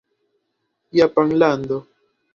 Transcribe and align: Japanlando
Japanlando 0.97 1.77